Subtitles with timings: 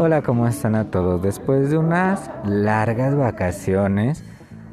[0.00, 1.20] Hola, ¿cómo están a todos?
[1.20, 4.22] Después de unas largas vacaciones,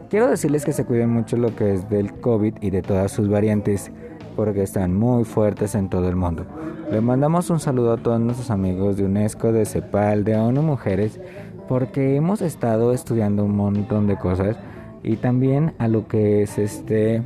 [0.08, 3.28] quiero decirles que se cuiden mucho lo que es del COVID y de todas sus
[3.28, 3.92] variantes,
[4.36, 6.46] porque están muy fuertes en todo el mundo.
[6.92, 11.20] Le mandamos un saludo a todos nuestros amigos de UNESCO, de CEPAL, de ONU Mujeres,
[11.68, 14.58] porque hemos estado estudiando un montón de cosas
[15.02, 17.24] y también a lo que es este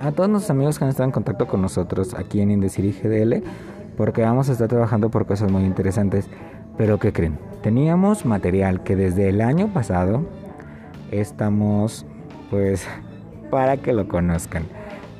[0.00, 3.42] a todos nuestros amigos que han estado en contacto con nosotros aquí en Indecir GDL,
[3.98, 6.30] porque vamos a estar trabajando por cosas muy interesantes.
[6.76, 7.38] Pero ¿qué creen?
[7.62, 10.24] Teníamos material que desde el año pasado
[11.10, 12.04] estamos
[12.50, 12.86] pues
[13.50, 14.64] para que lo conozcan.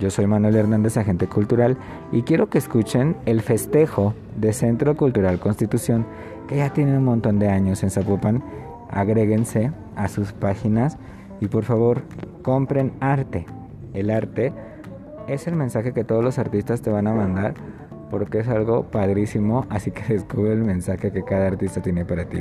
[0.00, 1.76] Yo soy Manuel Hernández, agente cultural,
[2.10, 6.04] y quiero que escuchen el festejo de Centro Cultural Constitución,
[6.48, 8.42] que ya tiene un montón de años en Zapopan.
[8.90, 10.98] Agréguense a sus páginas
[11.40, 12.02] y por favor
[12.42, 13.46] compren arte.
[13.92, 14.52] El arte
[15.28, 17.54] es el mensaje que todos los artistas te van a mandar
[18.10, 22.38] porque es algo padrísimo, así que descubre el mensaje que cada artista tiene para ti.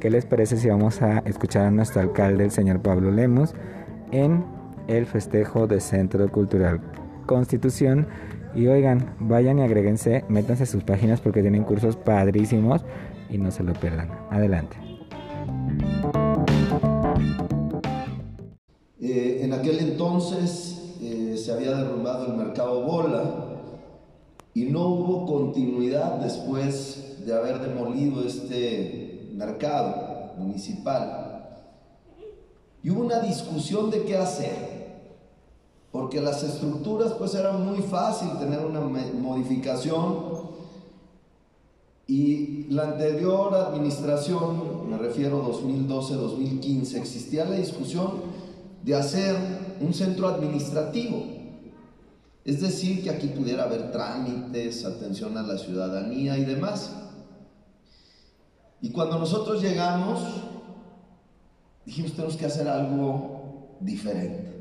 [0.00, 3.54] ¿Qué les parece si vamos a escuchar a nuestro alcalde, el señor Pablo Lemos,
[4.12, 4.44] en
[4.86, 6.80] el festejo de Centro Cultural
[7.26, 8.06] Constitución?
[8.54, 12.84] Y oigan, vayan y agréguense, métanse a sus páginas porque tienen cursos padrísimos
[13.28, 14.10] y no se lo pierdan.
[14.30, 14.76] Adelante.
[19.00, 23.53] Eh, en aquel entonces eh, se había derrumbado el mercado bola
[24.54, 31.48] y no hubo continuidad después de haber demolido este mercado municipal.
[32.82, 34.74] Y hubo una discusión de qué hacer,
[35.90, 40.44] porque las estructuras pues era muy fácil tener una modificación
[42.06, 48.12] y la anterior administración, me refiero 2012-2015, existía la discusión
[48.84, 49.34] de hacer
[49.80, 51.33] un centro administrativo
[52.44, 56.92] es decir, que aquí pudiera haber trámites, atención a la ciudadanía y demás.
[58.82, 60.20] Y cuando nosotros llegamos,
[61.86, 64.52] dijimos, tenemos que hacer algo diferente.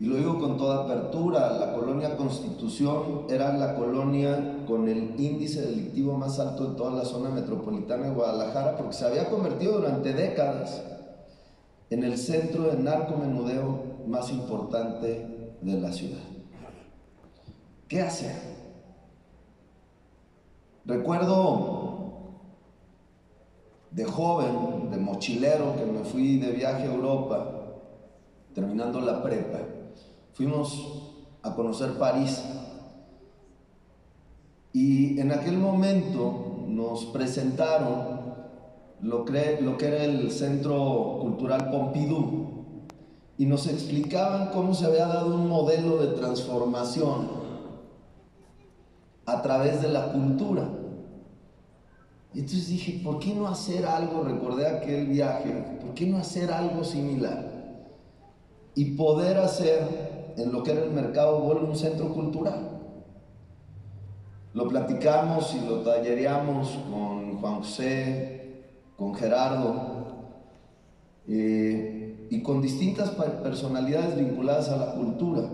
[0.00, 5.60] Y lo digo con toda apertura, la colonia Constitución era la colonia con el índice
[5.60, 10.12] delictivo más alto de toda la zona metropolitana de Guadalajara, porque se había convertido durante
[10.14, 10.82] décadas
[11.90, 15.31] en el centro de narcomenudeo más importante
[15.62, 16.22] de la ciudad.
[17.88, 18.34] ¿Qué hacer?
[20.84, 21.92] Recuerdo
[23.90, 27.74] de joven, de mochilero, que me fui de viaje a Europa,
[28.54, 29.58] terminando la prepa.
[30.32, 31.12] Fuimos
[31.42, 32.42] a conocer París.
[34.72, 38.22] Y en aquel momento nos presentaron
[39.02, 42.51] lo que, lo que era el Centro Cultural Pompidou,
[43.42, 47.28] y nos explicaban cómo se había dado un modelo de transformación
[49.26, 50.68] a través de la cultura.
[52.32, 54.22] Y entonces dije, ¿por qué no hacer algo?
[54.22, 55.50] Recordé aquel viaje,
[55.80, 57.50] ¿por qué no hacer algo similar?
[58.76, 62.78] Y poder hacer en lo que era el mercado Bolo un centro cultural.
[64.54, 68.66] Lo platicamos y lo tallereamos con Juan José,
[68.96, 70.02] con Gerardo.
[71.26, 71.91] Eh,
[72.42, 75.48] con distintas personalidades vinculadas a la cultura.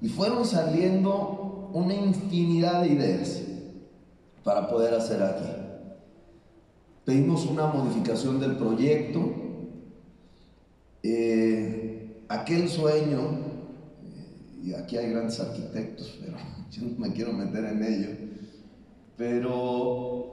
[0.00, 3.42] Y fueron saliendo una infinidad de ideas
[4.44, 5.48] para poder hacer aquí.
[7.04, 9.32] Pedimos una modificación del proyecto.
[11.02, 13.20] Eh, aquel sueño,
[14.04, 16.36] eh, y aquí hay grandes arquitectos, pero
[16.70, 18.08] yo no me quiero meter en ello,
[19.16, 20.28] pero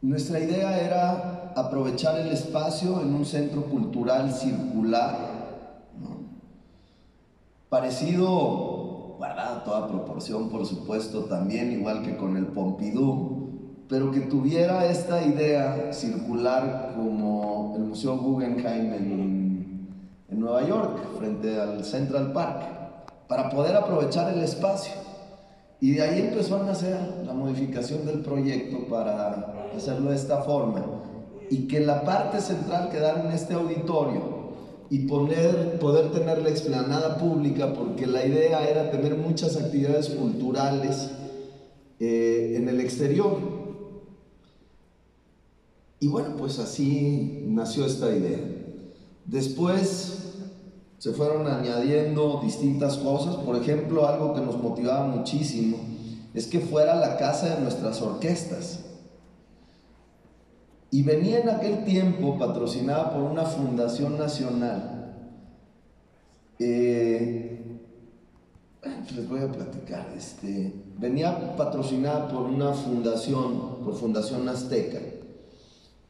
[0.00, 5.32] nuestra idea era aprovechar el espacio en un centro cultural circular,
[7.68, 13.48] parecido, guardada toda proporción, por supuesto, también igual que con el Pompidou,
[13.88, 19.88] pero que tuviera esta idea circular como el Museo Guggenheim en,
[20.28, 22.62] en Nueva York, frente al Central Park,
[23.28, 24.92] para poder aprovechar el espacio.
[25.80, 26.96] Y de ahí empezó a nacer
[27.26, 31.01] la modificación del proyecto para hacerlo de esta forma.
[31.52, 34.22] Y que la parte central quedara en este auditorio
[34.88, 41.10] y poner, poder tener la explanada pública, porque la idea era tener muchas actividades culturales
[42.00, 43.36] eh, en el exterior.
[46.00, 48.40] Y bueno, pues así nació esta idea.
[49.26, 50.36] Después
[50.96, 53.36] se fueron añadiendo distintas cosas.
[53.36, 55.76] Por ejemplo, algo que nos motivaba muchísimo
[56.32, 58.86] es que fuera la casa de nuestras orquestas.
[60.92, 65.14] Y venía en aquel tiempo patrocinada por una fundación nacional.
[66.58, 67.80] Eh,
[69.16, 70.12] les voy a platicar.
[70.14, 74.98] Este, venía patrocinada por una fundación, por Fundación Azteca,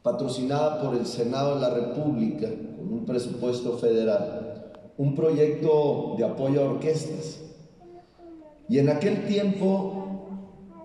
[0.01, 6.61] patrocinada por el Senado de la República, con un presupuesto federal, un proyecto de apoyo
[6.61, 7.39] a orquestas.
[8.67, 10.27] Y en aquel tiempo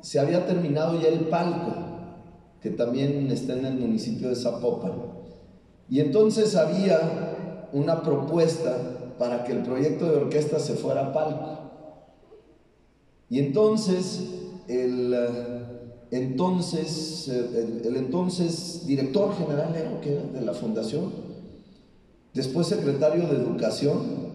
[0.03, 1.88] se había terminado ya el palco,
[2.61, 4.93] que también está en el municipio de Zapopan.
[5.89, 8.77] Y entonces había una propuesta
[9.19, 11.59] para que el proyecto de orquesta se fuera a palco.
[13.31, 14.25] Y entonces
[14.69, 15.15] el
[16.11, 21.13] entonces, el, entonces director general de la fundación,
[22.33, 24.29] después secretario de Educación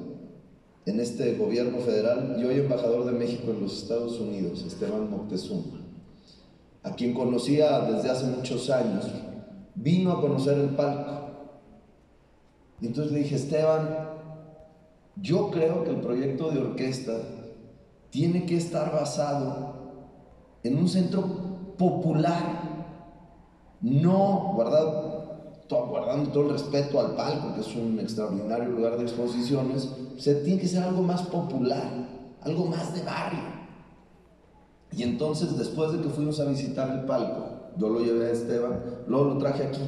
[0.86, 5.82] en este gobierno federal y hoy embajador de México en los Estados Unidos, Esteban Moctezuma,
[6.84, 9.06] a quien conocía desde hace muchos años,
[9.76, 11.12] vino a conocer el palco.
[12.82, 14.10] Y entonces le dije, Esteban,
[15.16, 17.14] yo creo que el proyecto de orquesta
[18.10, 19.74] tiene que estar basado
[20.64, 21.24] en un centro
[21.78, 22.62] popular,
[23.82, 25.14] no guardando
[26.32, 30.68] todo el respeto al palco, que es un extraordinario lugar de exposiciones, se tiene que
[30.68, 31.90] ser algo más popular,
[32.42, 33.53] algo más de barrio.
[34.96, 38.80] Y entonces, después de que fuimos a visitar el palco, yo lo llevé a Esteban,
[39.08, 39.82] luego lo traje aquí.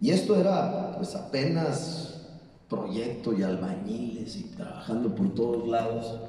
[0.00, 2.26] Y esto era pues apenas
[2.68, 6.20] proyecto y albañiles y trabajando por todos lados.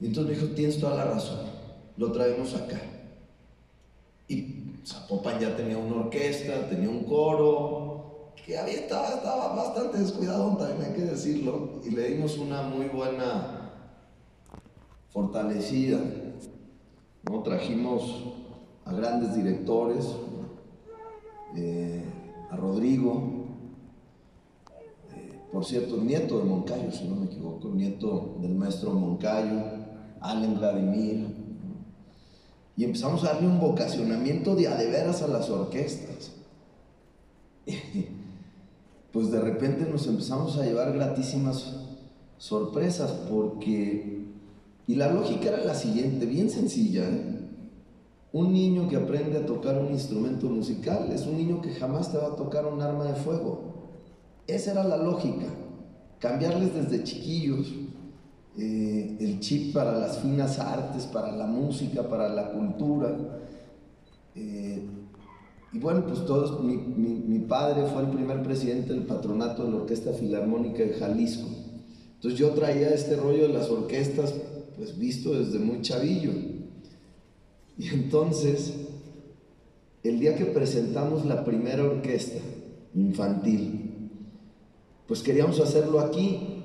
[0.00, 1.40] Y entonces me dijo, tienes toda la razón,
[1.96, 2.80] lo traemos acá.
[4.28, 10.56] Y Zapopan ya tenía una orquesta, tenía un coro, que había, estaba, estaba bastante descuidado,
[10.56, 13.70] también hay que decirlo, y le dimos una muy buena
[15.12, 15.98] fortalecida.
[17.28, 17.42] ¿No?
[17.42, 18.24] Trajimos
[18.84, 20.06] a grandes directores,
[21.56, 22.02] eh,
[22.50, 23.46] a Rodrigo,
[25.14, 29.62] eh, por cierto, nieto de Moncayo, si no me equivoco, nieto del maestro Moncayo,
[30.20, 31.26] Allen Vladimir,
[32.76, 36.32] y empezamos a darle un vocacionamiento de adeveras a las orquestas.
[39.12, 41.76] pues de repente nos empezamos a llevar gratísimas
[42.38, 44.21] sorpresas porque...
[44.86, 47.08] Y la lógica era la siguiente, bien sencilla.
[47.08, 47.38] ¿eh?
[48.32, 52.18] Un niño que aprende a tocar un instrumento musical es un niño que jamás te
[52.18, 53.72] va a tocar un arma de fuego.
[54.46, 55.46] Esa era la lógica.
[56.18, 57.72] Cambiarles desde chiquillos
[58.58, 63.16] eh, el chip para las finas artes, para la música, para la cultura.
[64.34, 64.82] Eh,
[65.72, 69.76] y bueno, pues todos, mi, mi, padre fue el primer presidente del patronato de la
[69.78, 71.48] Orquesta Filarmónica de Jalisco.
[72.14, 74.34] Entonces yo traía este rollo de las orquestas,
[74.76, 76.32] pues visto desde muy chavillo.
[77.78, 78.74] Y entonces,
[80.02, 82.38] el día que presentamos la primera orquesta
[82.94, 84.10] infantil,
[85.06, 86.64] pues queríamos hacerlo aquí,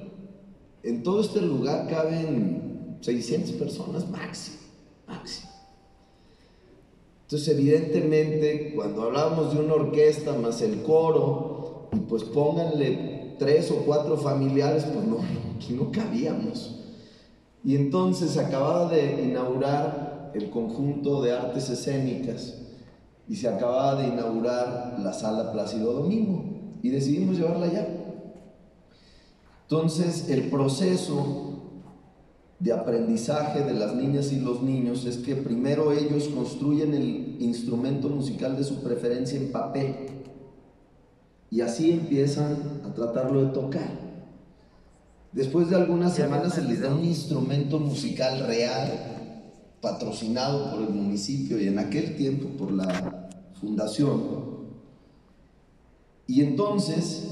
[0.84, 4.58] en todo este lugar caben 600 personas máximo,
[5.08, 5.52] máximo.
[7.24, 13.78] Entonces, evidentemente, cuando hablábamos de una orquesta más el coro, y pues pónganle tres o
[13.86, 15.20] cuatro familiares, pues no,
[15.56, 16.77] aquí no cabíamos.
[17.68, 22.54] Y entonces se acababa de inaugurar el conjunto de artes escénicas
[23.28, 26.46] y se acababa de inaugurar la sala Plácido Domingo
[26.82, 27.86] y decidimos llevarla allá.
[29.64, 31.74] Entonces, el proceso
[32.58, 38.08] de aprendizaje de las niñas y los niños es que primero ellos construyen el instrumento
[38.08, 39.94] musical de su preferencia en papel
[41.52, 44.07] y así empiezan a tratarlo de tocar.
[45.32, 48.92] Después de algunas semanas se les da un instrumento musical real,
[49.82, 53.30] patrocinado por el municipio y en aquel tiempo por la
[53.60, 54.48] fundación.
[56.28, 57.28] Y entonces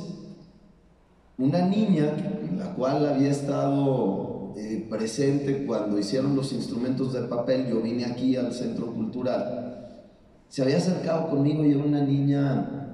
[1.38, 2.16] una niña,
[2.58, 8.38] la cual había estado eh, presente cuando hicieron los instrumentos de papel, yo vine aquí
[8.38, 10.06] al centro cultural,
[10.48, 12.88] se había acercado conmigo y era una niña,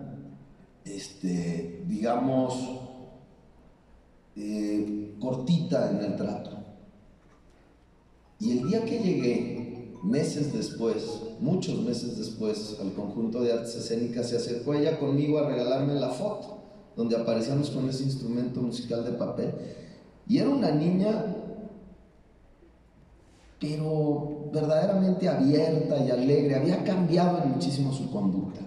[0.83, 2.80] este, digamos,
[4.35, 6.51] eh, cortita en el trato.
[8.39, 14.29] Y el día que llegué, meses después, muchos meses después, al conjunto de artes escénicas,
[14.29, 16.61] se acercó ella conmigo a regalarme la foto
[16.95, 19.53] donde aparecíamos con ese instrumento musical de papel.
[20.27, 21.25] Y era una niña,
[23.59, 28.61] pero verdaderamente abierta y alegre, había cambiado muchísimo su conducta.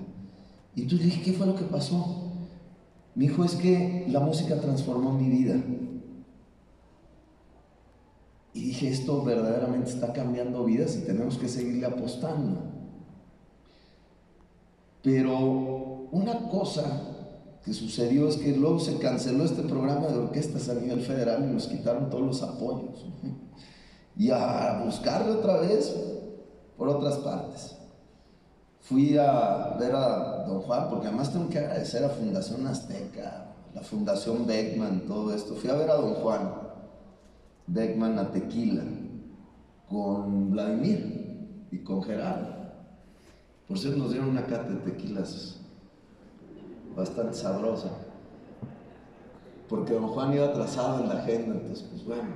[0.75, 2.24] Y le dije, ¿qué fue lo que pasó?
[3.15, 5.57] Mi hijo es que la música transformó mi vida.
[8.53, 12.63] Y dije, esto verdaderamente está cambiando vidas y tenemos que seguirle apostando.
[15.03, 17.03] Pero una cosa
[17.65, 21.53] que sucedió es que luego se canceló este programa de orquestas a nivel federal y
[21.53, 23.07] nos quitaron todos los apoyos.
[24.17, 25.93] Y a buscarle otra vez
[26.77, 27.77] por otras partes.
[28.85, 33.81] Fui a ver a don Juan, porque además tengo que agradecer a Fundación Azteca, la
[33.81, 35.55] Fundación Beckman, todo esto.
[35.55, 36.53] Fui a ver a don Juan
[37.67, 38.83] Beckman a Tequila
[39.89, 42.55] con Vladimir y con Gerardo.
[43.67, 45.61] Por cierto, nos dieron una cata de tequilas
[46.95, 47.89] bastante sabrosa.
[49.67, 52.29] Porque don Juan iba atrasado en la agenda, entonces, pues bueno,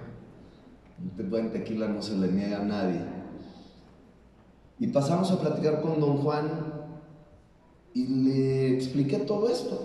[1.19, 3.17] un buen tequila no se le niega a nadie.
[4.78, 6.78] Y pasamos a platicar con don Juan
[7.94, 9.78] y le expliqué todo esto.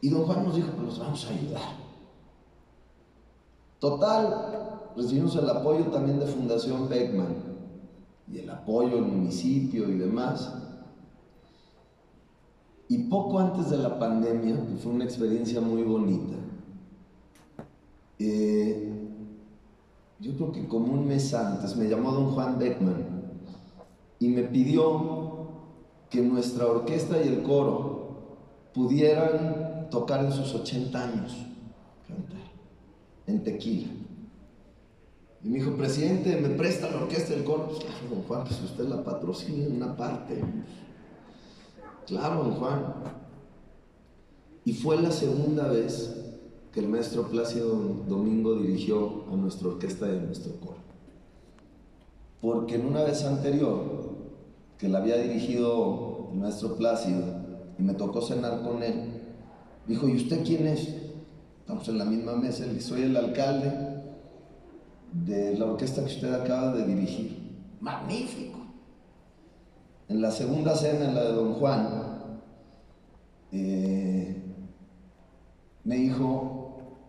[0.00, 1.62] Y don Juan nos dijo, pues nos vamos a ayudar.
[3.78, 7.34] Total, recibimos el apoyo también de Fundación Beckman
[8.30, 10.54] y el apoyo del municipio y demás.
[12.88, 16.36] Y poco antes de la pandemia, que fue una experiencia muy bonita,
[18.18, 19.11] eh,
[20.22, 23.22] yo creo que como un mes antes, me llamó don Juan Beckman
[24.20, 25.48] y me pidió
[26.08, 31.32] que nuestra orquesta y el coro pudieran tocar en sus 80 años,
[32.06, 32.38] cantar,
[33.26, 33.88] en tequila.
[35.42, 37.66] Y me dijo, presidente, ¿me presta la orquesta y el coro?
[37.70, 40.40] Claro, don Juan, pues usted la patrocina en una parte.
[42.06, 42.94] Claro, don Juan.
[44.64, 46.21] Y fue la segunda vez
[46.72, 47.74] que el maestro Plácido
[48.08, 50.78] Domingo dirigió a nuestra orquesta y a nuestro coro.
[52.40, 53.82] Porque en una vez anterior,
[54.78, 57.22] que la había dirigido el maestro Plácido,
[57.78, 59.22] y me tocó cenar con él,
[59.86, 60.88] dijo, ¿y usted quién es?
[61.60, 63.72] Estamos en la misma mesa, le soy el alcalde
[65.12, 67.38] de la orquesta que usted acaba de dirigir.
[67.80, 68.58] Magnífico.
[70.08, 71.88] En la segunda cena, en la de Don Juan,
[73.52, 74.21] eh,
[75.84, 76.62] me dijo,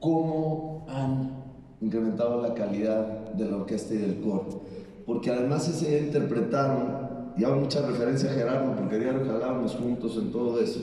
[0.04, 1.44] cómo han
[1.80, 4.62] incrementado la calidad de la orquesta y del coro.
[5.06, 7.04] Porque además ese día interpretaron,
[7.38, 10.82] y hago mucha referencia a Gerardo, porque diario jalábamos juntos en todo eso.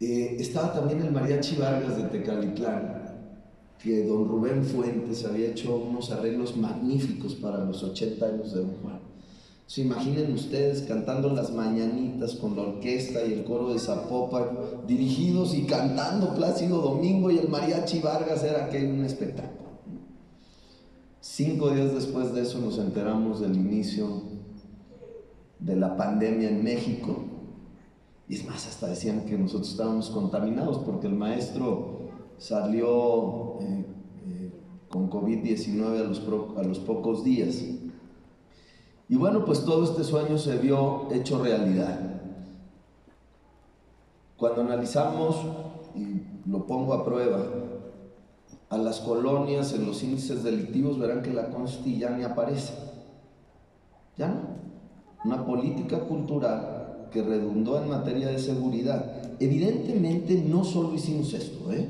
[0.00, 3.02] Eh, estaba también el mariachi Vargas de Tecalitlán,
[3.78, 8.72] que don Rubén Fuentes había hecho unos arreglos magníficos para los 80 años de don
[8.82, 8.95] Juan.
[9.66, 14.50] Se imaginen ustedes cantando las mañanitas con la orquesta y el coro de Zapopan,
[14.86, 19.66] dirigidos y cantando Plácido Domingo y el mariachi Vargas, era que un espectáculo.
[21.20, 24.22] Cinco días después de eso nos enteramos del inicio
[25.58, 27.24] de la pandemia en México.
[28.28, 32.08] Y es más, hasta decían que nosotros estábamos contaminados porque el maestro
[32.38, 33.84] salió eh,
[34.28, 34.52] eh,
[34.88, 36.22] con COVID-19 a los,
[36.56, 37.64] a los pocos días.
[39.08, 41.98] Y bueno, pues todo este sueño se vio hecho realidad.
[44.36, 45.36] Cuando analizamos,
[45.94, 47.46] y lo pongo a prueba,
[48.68, 52.74] a las colonias en los índices delictivos, verán que la Consti ya ni aparece.
[54.16, 54.56] Ya no.
[55.24, 59.22] Una política cultural que redundó en materia de seguridad.
[59.38, 61.88] Evidentemente no solo hicimos esto, ¿eh?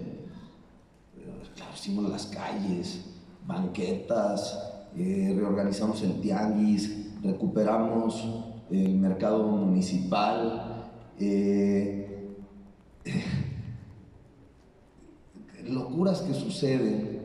[1.55, 3.07] Claro, hicimos las calles,
[3.47, 8.25] banquetas, eh, reorganizamos el tianguis, recuperamos
[8.71, 12.37] el mercado municipal, eh,
[15.65, 17.17] locuras que suceden.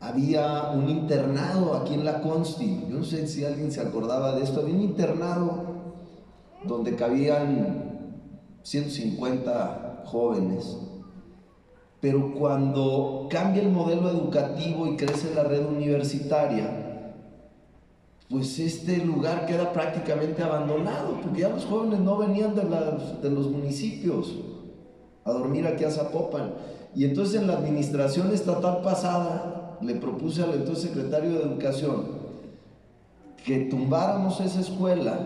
[0.00, 4.44] Había un internado aquí en la Consti, yo no sé si alguien se acordaba de
[4.44, 5.64] esto, había un internado
[6.64, 8.20] donde cabían
[8.62, 10.76] 150 jóvenes,
[12.00, 16.85] pero cuando cambia el modelo educativo y crece la red universitaria,
[18.28, 24.34] pues este lugar queda prácticamente abandonado, porque ya los jóvenes no venían de, los municipios
[25.24, 26.54] a dormir aquí a Zapopan.
[26.94, 32.16] Y entonces en la administración estatal pasada le propuse al entonces secretario de Educación
[33.44, 35.18] que tumbáramos esa escuela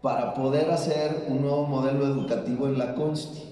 [0.00, 3.42] para poder hacer un nuevo modelo educativo en la Consti.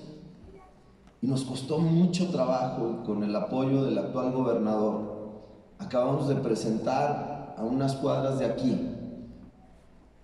[1.21, 5.19] Y nos costó mucho trabajo con el apoyo del actual gobernador.
[5.79, 8.79] Acabamos de presentar a unas cuadras de aquí,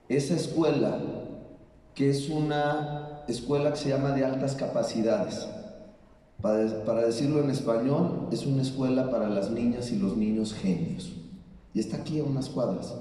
[0.08, 1.00] esa escuela,
[1.94, 5.48] que es una escuela que se llama de altas capacidades,
[6.40, 11.12] para, para decirlo en español, es una escuela para las niñas y los niños genios.
[11.72, 12.94] Y está aquí a unas cuadras.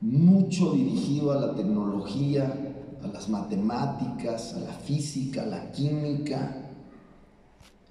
[0.00, 2.54] Mucho dirigido a la tecnología,
[3.02, 6.56] a las matemáticas, a la física, a la química.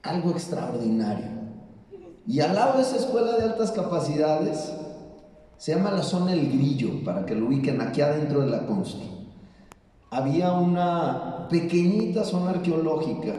[0.01, 1.27] Algo extraordinario.
[2.25, 4.71] Y al lado de esa escuela de altas capacidades
[5.59, 9.03] se llama la zona El Grillo, para que lo ubiquen aquí adentro de la Consti.
[10.09, 13.33] Había una pequeñita zona arqueológica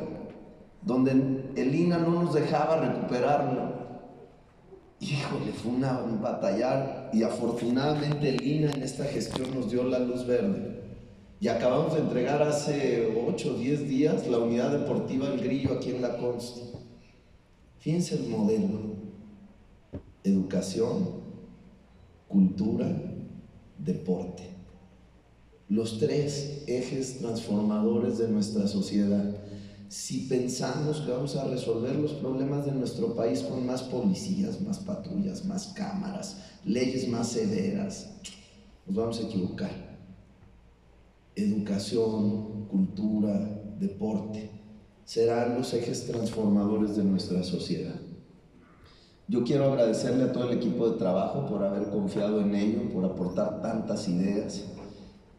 [0.82, 1.12] donde
[1.56, 3.72] el INA no nos dejaba recuperarlo.
[5.00, 10.26] Híjole, fue una, un batallar y afortunadamente Lina en esta gestión nos dio la luz
[10.26, 10.78] verde.
[11.40, 15.90] Y acabamos de entregar hace 8 o 10 días la unidad deportiva El Grillo aquí
[15.90, 16.60] en la Consti.
[17.78, 18.90] Fíjense el modelo.
[20.22, 21.29] Educación,
[22.30, 22.90] cultura,
[23.78, 24.44] deporte.
[25.68, 29.36] Los tres ejes transformadores de nuestra sociedad
[29.90, 34.78] si pensamos que vamos a resolver los problemas de nuestro país con más policías, más
[34.78, 38.08] patrullas, más cámaras, leyes más severas,
[38.86, 39.98] nos vamos a equivocar.
[41.34, 44.48] Educación, cultura, deporte
[45.04, 48.00] serán los ejes transformadores de nuestra sociedad.
[49.30, 53.04] Yo quiero agradecerle a todo el equipo de trabajo por haber confiado en ello, por
[53.04, 54.64] aportar tantas ideas.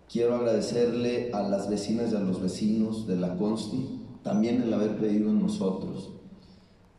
[0.09, 4.95] Quiero agradecerle a las vecinas y a los vecinos de la Consti también el haber
[4.95, 6.09] creído en nosotros,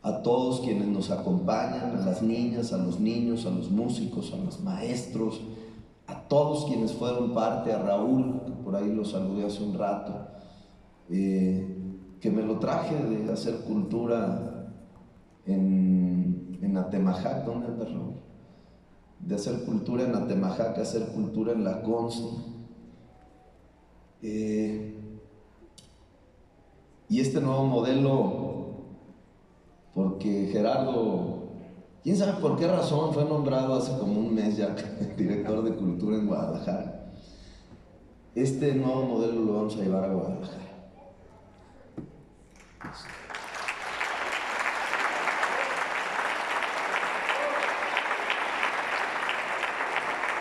[0.03, 4.37] a todos quienes nos acompañan, a las niñas, a los niños, a los músicos, a
[4.37, 5.41] los maestros,
[6.05, 10.13] a todos quienes fueron parte, a Raúl, que por ahí lo saludé hace un rato,
[11.09, 11.75] eh,
[12.21, 14.62] que me lo traje de hacer cultura
[15.45, 18.15] en, en Atemajac, ¿dónde anda Raúl?
[19.19, 22.29] De hacer cultura en Atemajac, hacer cultura en la Consti.
[24.21, 24.93] Eh,
[27.09, 28.85] y este nuevo modelo,
[29.93, 31.49] porque Gerardo,
[32.01, 34.75] quién sabe por qué razón, fue nombrado hace como un mes ya
[35.17, 37.11] director de cultura en Guadalajara.
[38.33, 40.63] Este nuevo modelo lo vamos a llevar a Guadalajara.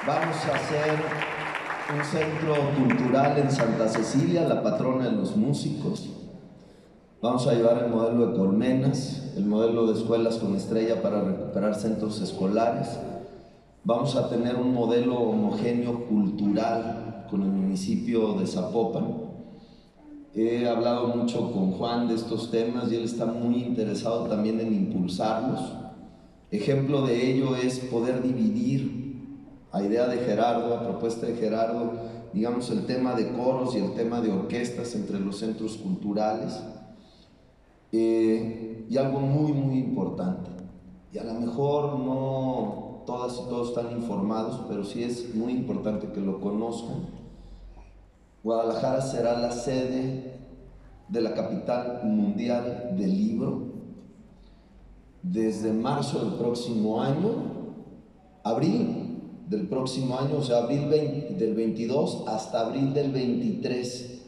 [0.04, 0.99] Vamos a hacer
[1.97, 6.09] un centro cultural en Santa Cecilia, la patrona de los músicos.
[7.21, 11.76] Vamos a llevar el modelo de colmenas, el modelo de escuelas con estrella para recuperar
[11.76, 12.99] centros escolares.
[13.85, 19.06] Vamos a tener un modelo homogéneo cultural con el municipio de Zapopan.
[20.34, 24.75] He hablado mucho con Juan de estos temas y él está muy interesado también en
[24.75, 25.60] impulsarlos.
[26.50, 29.02] Ejemplo de ello es poder dividir,
[29.73, 31.93] a idea de Gerardo, a propuesta de Gerardo,
[32.32, 36.63] digamos el tema de coros y el tema de orquestas entre los centros culturales
[37.91, 40.50] eh, y algo muy, muy importante,
[41.13, 46.08] y a lo mejor no todas y todos están informados, pero sí es muy importante
[46.13, 47.06] que lo conozcan.
[48.45, 50.41] Guadalajara será la sede
[51.08, 53.73] de la capital mundial del libro
[55.23, 57.30] desde marzo del próximo año,
[58.43, 59.11] abril
[59.52, 64.21] del próximo año, o sea, abril del 22 hasta abril del 23,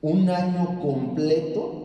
[0.00, 1.80] un año completo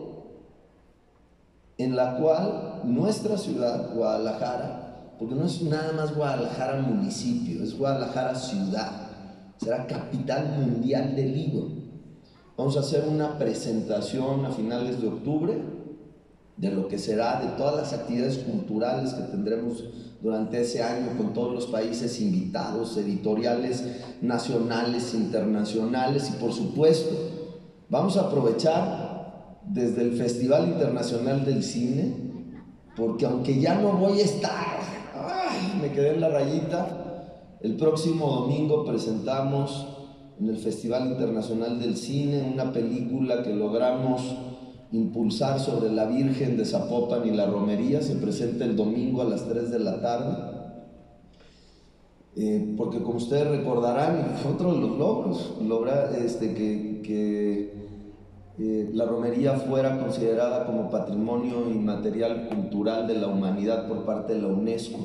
[1.76, 8.34] en la cual nuestra ciudad, Guadalajara, porque no es nada más Guadalajara municipio, es Guadalajara
[8.34, 9.10] ciudad,
[9.58, 11.68] será capital mundial del libro.
[12.56, 15.60] Vamos a hacer una presentación a finales de octubre
[16.56, 19.84] de lo que será, de todas las actividades culturales que tendremos
[20.20, 23.84] durante ese año con todos los países invitados, editoriales
[24.22, 27.14] nacionales, internacionales y por supuesto
[27.88, 32.14] vamos a aprovechar desde el Festival Internacional del Cine,
[32.96, 34.78] porque aunque ya no voy a estar,
[35.80, 39.88] me quedé en la rayita, el próximo domingo presentamos
[40.38, 44.36] en el Festival Internacional del Cine una película que logramos
[44.96, 49.48] impulsar sobre la Virgen de Zapopan y la Romería, se presenta el domingo a las
[49.48, 50.56] 3 de la tarde.
[52.36, 57.86] Eh, porque como ustedes recordarán, fue otro de los logros, lograr este, que, que
[58.58, 64.42] eh, la romería fuera considerada como patrimonio inmaterial cultural de la humanidad por parte de
[64.42, 64.98] la UNESCO.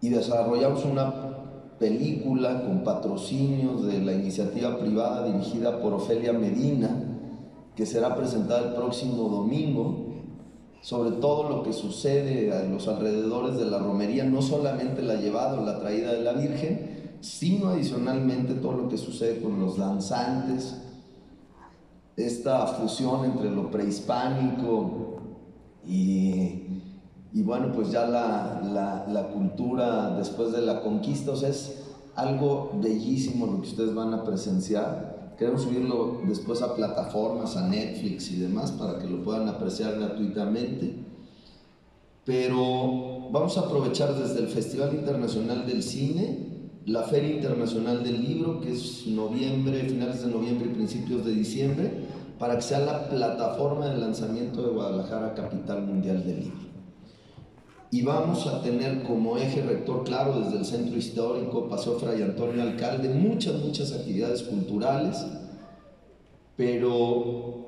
[0.00, 1.12] Y desarrollamos una
[1.78, 7.01] película con patrocinios de la iniciativa privada dirigida por Ofelia Medina,
[7.76, 10.12] que será presentada el próximo domingo,
[10.82, 15.60] sobre todo lo que sucede a los alrededores de la romería, no solamente la llevada
[15.60, 20.76] o la traída de la Virgen, sino adicionalmente todo lo que sucede con los danzantes,
[22.16, 25.20] esta fusión entre lo prehispánico
[25.86, 26.82] y,
[27.32, 31.82] y bueno, pues ya la, la, cultura después de la conquista, o sea, es
[32.14, 35.11] algo bellísimo lo que ustedes van a presenciar.
[35.42, 40.94] Queremos subirlo después a plataformas, a Netflix y demás para que lo puedan apreciar gratuitamente.
[42.24, 46.46] Pero vamos a aprovechar desde el Festival Internacional del Cine,
[46.86, 51.90] la Feria Internacional del Libro, que es noviembre, finales de noviembre y principios de diciembre,
[52.38, 56.71] para que sea la plataforma de lanzamiento de Guadalajara, capital mundial del libro.
[57.92, 62.62] Y vamos a tener como eje rector claro desde el centro histórico, Paseo Fray Antonio
[62.62, 65.22] Alcalde, muchas, muchas actividades culturales,
[66.56, 67.66] pero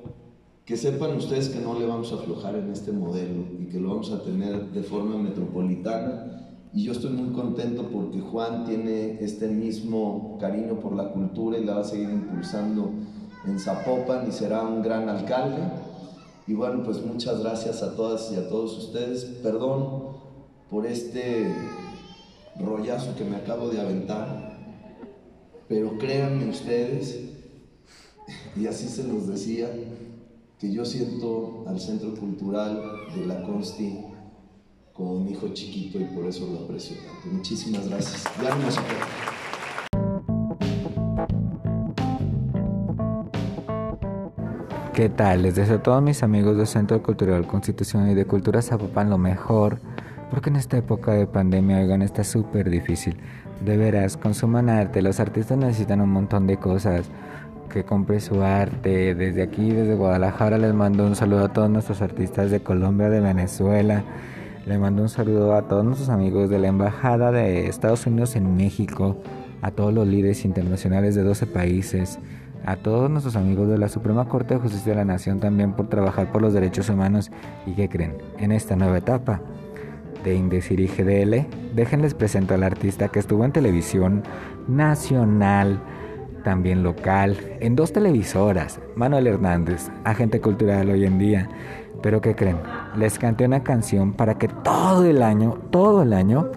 [0.65, 3.89] que sepan ustedes que no le vamos a aflojar en este modelo y que lo
[3.89, 6.49] vamos a tener de forma metropolitana.
[6.73, 11.65] Y yo estoy muy contento porque Juan tiene este mismo cariño por la cultura y
[11.65, 12.89] la va a seguir impulsando
[13.45, 15.61] en Zapopan y será un gran alcalde.
[16.47, 19.23] Y bueno, pues muchas gracias a todas y a todos ustedes.
[19.43, 20.04] Perdón
[20.69, 21.53] por este
[22.59, 24.57] rollazo que me acabo de aventar,
[25.67, 27.19] pero créanme ustedes,
[28.55, 29.69] y así se los decía,
[30.59, 32.81] que yo siento al Centro Cultural
[33.15, 34.05] de la Consti
[34.93, 37.27] como un hijo chiquito y por eso lo aprecio tanto.
[37.29, 38.23] Muchísimas gracias.
[38.41, 38.69] Ya no
[44.93, 45.41] ¿Qué tal?
[45.41, 49.17] Les deseo a todos mis amigos del Centro Cultural Constitución y de Cultura Zapopan lo
[49.17, 49.81] mejor,
[50.29, 53.17] porque en esta época de pandemia, oigan, está súper difícil.
[53.63, 57.05] De veras, consuman arte, los artistas necesitan un montón de cosas
[57.69, 59.15] que compre su arte.
[59.15, 63.19] Desde aquí, desde Guadalajara, les mando un saludo a todos nuestros artistas de Colombia, de
[63.19, 64.03] Venezuela.
[64.65, 68.55] Le mando un saludo a todos nuestros amigos de la Embajada de Estados Unidos en
[68.55, 69.17] México,
[69.61, 72.19] a todos los líderes internacionales de 12 países,
[72.65, 75.87] a todos nuestros amigos de la Suprema Corte de Justicia de la Nación también por
[75.87, 77.31] trabajar por los derechos humanos
[77.67, 79.41] y que creen en esta nueva etapa
[80.25, 81.47] de Indecir y GDL.
[81.73, 84.23] Déjenles presento al artista que estuvo en televisión
[84.67, 85.79] nacional
[86.43, 91.49] también local, en dos televisoras, Manuel Hernández, agente cultural hoy en día.
[92.03, 92.57] Pero ¿qué creen?
[92.95, 96.51] Les canté una canción para que todo el año, todo el año,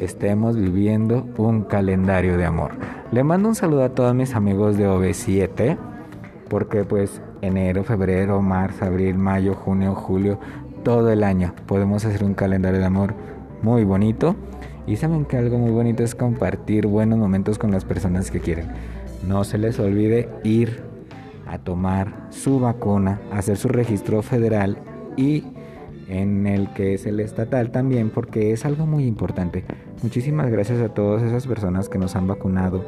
[0.00, 2.72] estemos viviendo un calendario de amor.
[3.12, 5.78] Le mando un saludo a todos mis amigos de OV7,
[6.48, 10.40] porque pues enero, febrero, marzo, abril, mayo, junio, julio,
[10.82, 13.14] todo el año podemos hacer un calendario de amor
[13.62, 14.36] muy bonito.
[14.86, 18.66] Y saben que algo muy bonito es compartir buenos momentos con las personas que quieren.
[19.26, 20.82] No se les olvide ir
[21.46, 24.78] a tomar su vacuna, hacer su registro federal
[25.16, 25.44] y
[26.08, 29.64] en el que es el estatal también, porque es algo muy importante.
[30.02, 32.84] Muchísimas gracias a todas esas personas que nos han vacunado,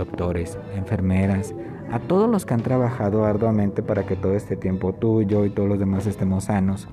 [0.00, 1.54] doctores, enfermeras,
[1.92, 5.50] a todos los que han trabajado arduamente para que todo este tiempo tú, yo y
[5.50, 6.88] todos los demás estemos sanos.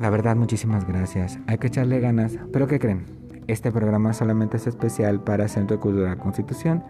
[0.00, 1.38] La verdad, muchísimas gracias.
[1.46, 2.38] Hay que echarle ganas.
[2.52, 3.04] Pero ¿qué creen?
[3.46, 6.84] Este programa solamente es especial para Centro de Cultura Constitución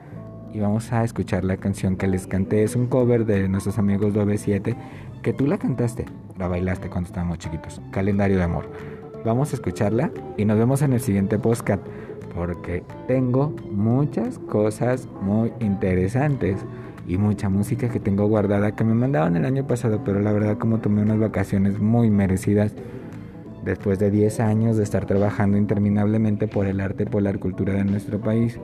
[0.53, 2.63] y vamos a escuchar la canción que les canté.
[2.63, 4.77] Es un cover de nuestros amigos de 7
[5.23, 6.05] que tú la cantaste,
[6.39, 7.81] la bailaste cuando estábamos chiquitos.
[7.91, 8.71] Calendario de amor.
[9.25, 11.83] Vamos a escucharla y nos vemos en el siguiente podcast
[12.39, 16.65] porque tengo muchas cosas muy interesantes
[17.09, 20.57] y mucha música que tengo guardada que me mandaron el año pasado, pero la verdad
[20.57, 22.75] como tomé unas vacaciones muy merecidas
[23.65, 27.85] después de 10 años de estar trabajando interminablemente por el arte, por la cultura de
[27.85, 28.61] nuestro país.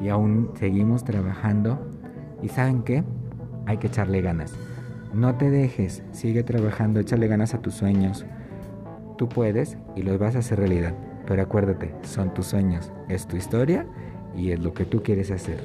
[0.00, 1.78] Y aún seguimos trabajando.
[2.42, 3.04] ¿Y saben qué?
[3.66, 4.52] Hay que echarle ganas.
[5.14, 8.26] No te dejes, sigue trabajando, échale ganas a tus sueños.
[9.16, 10.94] Tú puedes y los vas a hacer realidad.
[11.30, 13.86] Pero acuérdate, son tus sueños, es tu historia
[14.36, 15.58] y es lo que tú quieres hacer.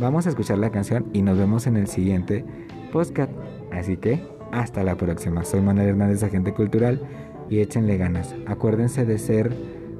[0.00, 2.44] Vamos a escuchar la canción y nos vemos en el siguiente
[2.92, 3.30] podcast.
[3.70, 5.44] Así que, hasta la próxima.
[5.44, 7.00] Soy Manuel Hernández, agente cultural
[7.48, 8.34] y échenle ganas.
[8.46, 9.54] Acuérdense de ser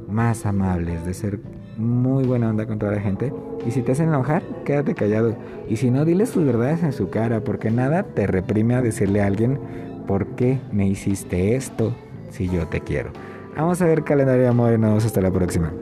[0.09, 1.39] más amables, de ser
[1.77, 3.33] muy buena onda con toda la gente.
[3.65, 5.37] Y si te hacen enojar, quédate callado.
[5.69, 9.23] Y si no, diles tus verdades en su cara, porque nada te reprime a decirle
[9.23, 9.61] a alguien
[10.09, 11.95] por qué me hiciste esto
[12.31, 13.13] si yo te quiero.
[13.57, 15.73] Vamos a ver calendario de amor y nos vemos hasta la próxima.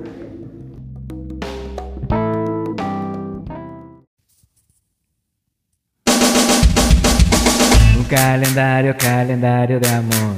[7.96, 10.34] Un calendario, calendario de amor.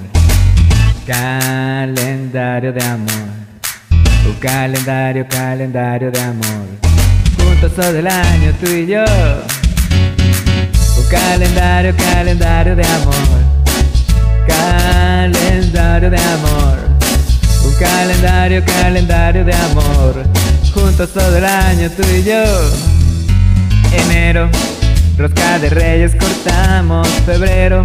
[1.05, 3.09] Calendario de amor.
[4.29, 6.67] Un calendario, calendario de amor.
[7.37, 9.05] Juntos todo el año tú y yo.
[10.97, 13.15] Un calendario, calendario de amor.
[14.47, 16.84] Calendario de amor.
[17.79, 20.23] Calendario, calendario de amor.
[20.73, 22.45] Juntos todo el año tú y yo.
[23.93, 24.49] Enero,
[25.19, 27.09] rosca de reyes cortamos.
[27.27, 27.85] Febrero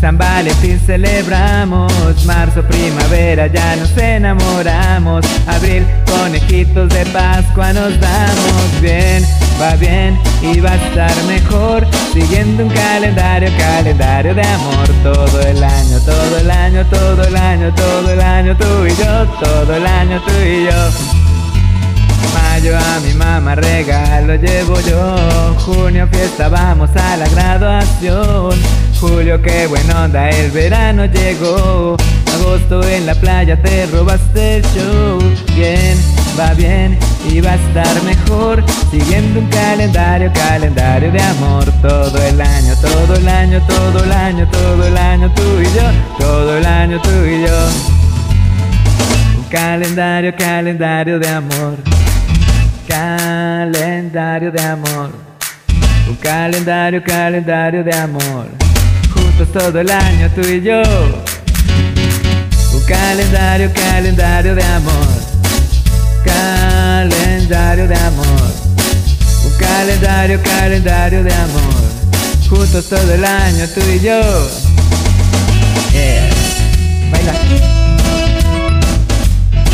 [0.00, 1.92] San Valentín celebramos,
[2.24, 8.80] marzo, primavera, ya nos enamoramos, abril, conejitos de Pascua nos damos.
[8.80, 9.24] Bien,
[9.60, 15.62] va bien y va a estar mejor, siguiendo un calendario, calendario de amor, todo el
[15.62, 19.86] año, todo el año, todo el año, todo el año, tú y yo, todo el
[19.86, 21.14] año, tú y yo.
[22.34, 25.54] Mayo a mi mamá regalo llevo yo.
[25.58, 31.96] Junio fiesta vamos a la graduación Julio qué buena onda el verano llegó
[32.34, 35.18] agosto en la playa te robaste el show.
[35.54, 35.96] Bien,
[36.38, 38.64] va bien y va a estar mejor.
[38.90, 41.64] Siguiendo un calendario, calendario de amor.
[41.82, 45.90] Todo el año, todo el año, todo el año, todo el año tú y yo.
[46.18, 47.68] Todo el año tú y yo.
[49.38, 51.76] Un calendario, calendario de amor.
[52.88, 55.10] Calendario de amor.
[56.08, 58.63] Un calendario, calendario de amor.
[59.36, 60.80] Juntos todo el año tú y yo.
[62.72, 65.08] Un calendario, calendario de amor.
[66.24, 68.52] Calendario de amor.
[69.44, 71.74] Un calendario, calendario de amor.
[72.48, 74.20] Juntos todo el año tú y yo.
[75.90, 76.30] Yeah.
[77.10, 77.32] Baila.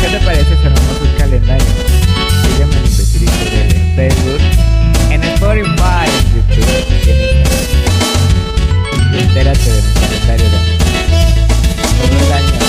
[0.01, 1.67] ¿Qué te parece ese hermoso calendario?
[2.41, 4.41] Sígueme en en Facebook,
[5.11, 7.30] en Spotify, en YouTube
[9.19, 10.77] entérate de mi calendario de amor.
[12.01, 12.60] Todo el año.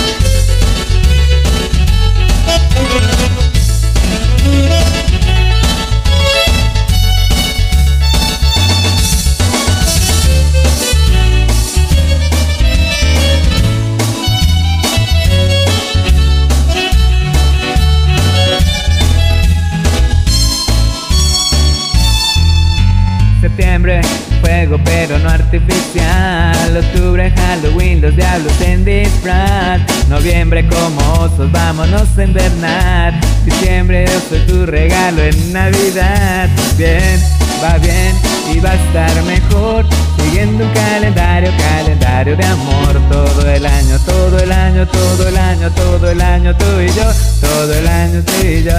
[27.13, 29.83] Octubre, Halloween, los diablos en disfraz.
[30.09, 33.13] Noviembre como osos, vámonos a invernar.
[33.45, 36.49] Diciembre, yo soy tu regalo en Navidad.
[36.79, 37.21] Bien,
[37.63, 38.17] va bien
[38.51, 39.85] y va a estar mejor.
[40.23, 42.99] Siguiendo un calendario, calendario de amor.
[43.11, 47.13] Todo el año, todo el año, todo el año, todo el año tú y yo.
[47.43, 48.79] Todo el año tú y yo.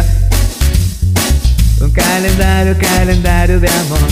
[1.85, 4.09] Un calendario, calendario de amor.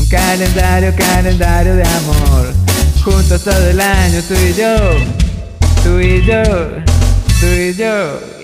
[0.00, 2.65] Un calendario, calendario de amor.
[3.06, 4.76] Juntos todo el año, tú y yo.
[5.84, 6.42] Tú y yo.
[7.38, 8.35] Tú y yo.